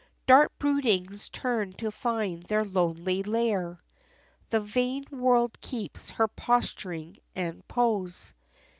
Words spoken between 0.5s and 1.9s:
broodings turn